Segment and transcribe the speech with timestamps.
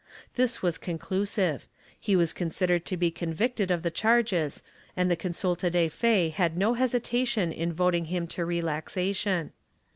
[0.33, 1.67] This was conclusive;
[1.99, 4.63] he was considered to be convicted of the charges
[4.97, 9.51] and the consulta de fe had no hesitation in voting him to relaxation.